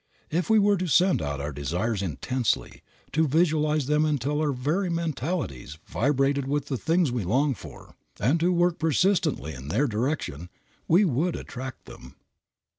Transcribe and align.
If 0.31 0.49
we 0.49 0.57
were 0.57 0.77
to 0.77 0.87
send 0.87 1.21
out 1.21 1.39
our 1.39 1.51
desires 1.51 2.01
intensely; 2.01 2.81
to 3.11 3.27
visualize 3.27 3.85
them 3.85 4.03
until 4.03 4.41
our 4.41 4.51
very 4.51 4.89
mentalities 4.89 5.77
vibrated 5.85 6.47
with 6.47 6.69
the 6.69 6.77
things 6.79 7.11
we 7.11 7.23
long 7.23 7.53
for, 7.53 7.93
and 8.19 8.39
to 8.39 8.51
work 8.51 8.79
persistently 8.79 9.53
in 9.53 9.67
their 9.67 9.85
direction, 9.85 10.49
we 10.87 11.05
would 11.05 11.35
attract 11.35 11.85
them. 11.85 12.15